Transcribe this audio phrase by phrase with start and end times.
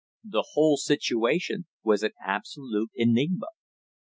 [0.27, 3.45] The whole situation was an absolute enigma.